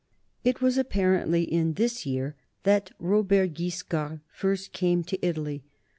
It 0.43 0.61
was 0.61 0.79
apparently 0.79 1.43
in 1.43 1.73
this 1.73 2.07
year 2.07 2.35
that 2.63 2.89
Robert 2.97 3.53
Guiscard 3.53 4.21
first 4.33 4.73
came 4.73 5.03
to 5.03 5.23
Italy. 5.23 5.63